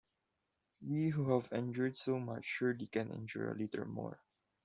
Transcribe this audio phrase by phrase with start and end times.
[0.83, 4.19] We who have endured so much surely can endure a little more.